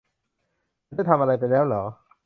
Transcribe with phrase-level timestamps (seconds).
[0.85, 1.83] ฉันได้ทำอะไรไปแล้วหรอ